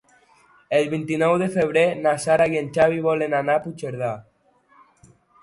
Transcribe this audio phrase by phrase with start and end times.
[0.77, 4.11] El vint-i-nou de febrer na Sara i en Xavi volen anar a Puigcerdà.